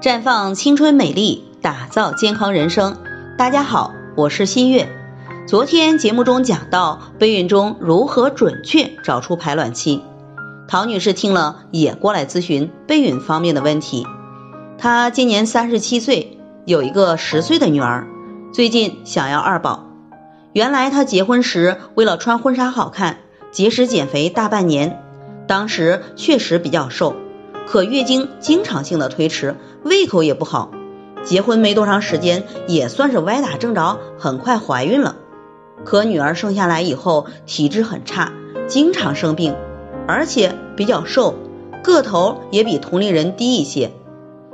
[0.00, 2.96] 绽放青春美丽，打造健康人生。
[3.36, 4.88] 大家好，我是新月。
[5.46, 10.02] 昨天节目中讲到备孕中如何准确找出排卵期，
[10.66, 14.06] 陶女士听了也过来咨询备孕方面的问题。
[14.78, 18.06] 她今年三十七岁，有一个十岁的女儿，
[18.54, 19.84] 最近想要二宝。
[20.54, 23.18] 原来她结婚时为了穿婚纱好看，
[23.52, 25.02] 节食减肥大半年，
[25.46, 27.14] 当时确实比较瘦。
[27.70, 30.72] 可月经经常性的推迟，胃口也不好。
[31.22, 35.14] 结婚没多长时间，也算是歪打正着，很快怀孕了。
[35.84, 38.32] 可女儿生下来以后，体质很差，
[38.66, 39.54] 经常生病，
[40.08, 41.36] 而且比较瘦，
[41.84, 43.92] 个头也比同龄人低一些。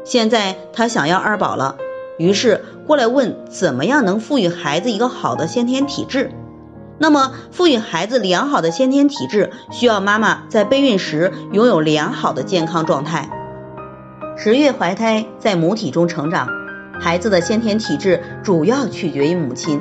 [0.04, 1.78] 现在她想要二宝了，
[2.18, 6.32] 于是过来问怎么样能赋予孩子一个好的先天体质。
[6.98, 13.28] 那么，赋予孩子良好的先天体质，需要妈妈在备孕时拥有良好的健康状态。
[14.38, 16.48] 十月怀胎在母体中成长，
[17.00, 19.80] 孩子的先天体质主要取决于母亲。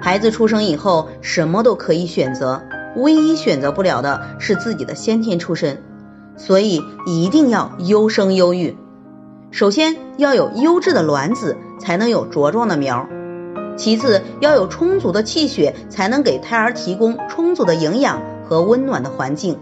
[0.00, 2.62] 孩子出生以后，什么都可以选择，
[2.96, 5.80] 唯一选择不了的是自己的先天出身，
[6.36, 8.76] 所以一定要优生优育。
[9.52, 13.08] 首先要有优质的卵子，才能有茁壮的苗。
[13.76, 19.58] 其次，要有充足的气血，才能给胎儿提供充足的营养和温暖的环境。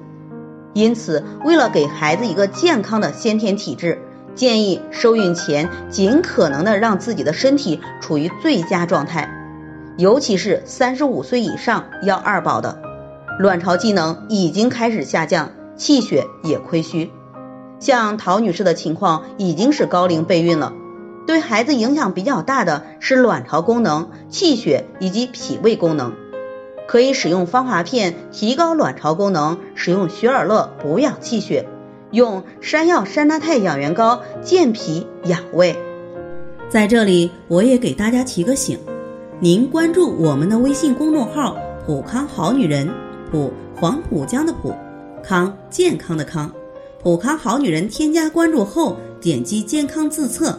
[0.72, 3.98] 因此，为了给孩子一个健康的先天体质，
[4.34, 9.28] 建议受孕前尽可能的让自己的身体处于最佳状态。
[9.97, 12.81] 尤其是三十五岁以上要二宝的，
[13.38, 17.11] 卵巢机能已经开始下降，气血也亏虚。
[17.81, 20.72] 像陶女士的情况，已经是高龄备孕了。
[21.26, 26.12] 对孩子影响比较大的是卵巢功能、气血以及脾胃功能，
[26.88, 31.68] 可以使用芳华片提高卵巢功能，使用雪尔乐补养气血，
[32.10, 35.76] 用山药山楂肽养元膏健脾养胃。
[36.69, 38.78] 在这里，我也给大家提个醒，
[39.38, 42.88] 您关注我们的微信公众号“普康好女人”，
[43.30, 44.75] 普黄浦江的浦，
[45.22, 46.50] 康健康的康，
[47.03, 50.59] 普康好女人添加关注后，点击健康自测。